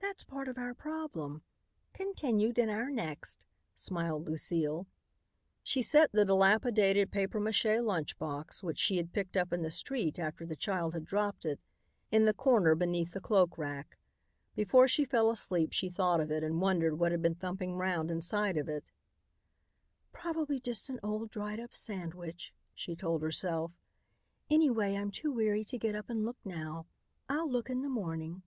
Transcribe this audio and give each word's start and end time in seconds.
"That's 0.00 0.22
part 0.22 0.48
of 0.48 0.58
our 0.58 0.74
problem. 0.74 1.42
Continued 1.94 2.58
in 2.58 2.68
our 2.68 2.90
next," 2.90 3.46
smiled 3.74 4.26
Lucile. 4.26 4.86
She 5.62 5.82
set 5.82 6.12
the 6.12 6.24
dilapidated 6.26 7.10
papier 7.10 7.40
mache 7.40 7.64
lunch 7.80 8.16
box 8.18 8.62
which 8.62 8.78
she 8.78 8.98
had 8.98 9.12
picked 9.14 9.36
up 9.36 9.52
in 9.52 9.62
the 9.62 9.70
street 9.70 10.18
after 10.18 10.46
the 10.46 10.56
child 10.56 10.92
had 10.92 11.06
dropped 11.06 11.44
it, 11.44 11.58
in 12.10 12.24
the 12.24 12.34
corner 12.34 12.74
beneath 12.74 13.12
the 13.12 13.20
cloak 13.20 13.58
rack. 13.58 13.98
Before 14.54 14.86
she 14.86 15.04
fell 15.06 15.30
asleep 15.30 15.72
she 15.72 15.88
thought 15.88 16.20
of 16.20 16.30
it 16.30 16.44
and 16.44 16.60
wondered 16.60 16.98
what 16.98 17.10
had 17.10 17.22
been 17.22 17.34
thumping 17.34 17.76
round 17.76 18.10
inside 18.10 18.58
of 18.58 18.68
it. 18.68 18.92
"Probably 20.12 20.60
just 20.60 20.88
an 20.90 21.00
old, 21.02 21.30
dried 21.30 21.58
up 21.58 21.74
sandwich," 21.74 22.54
she 22.74 22.94
told 22.94 23.22
herself. 23.22 23.72
"Anyway, 24.50 24.94
I'm 24.94 25.10
too 25.10 25.32
weary 25.32 25.64
to 25.64 25.78
get 25.78 25.94
up 25.94 26.08
and 26.10 26.24
look 26.24 26.38
now. 26.44 26.86
I'll 27.28 27.50
look 27.50 27.68
in 27.70 27.80
the 27.82 27.88
morning." 27.88 28.42